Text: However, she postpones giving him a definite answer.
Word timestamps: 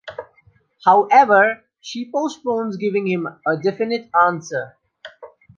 However, 0.83 1.63
she 1.79 2.11
postpones 2.11 2.75
giving 2.77 3.05
him 3.07 3.27
a 3.47 3.55
definite 3.57 4.09
answer. 4.19 4.75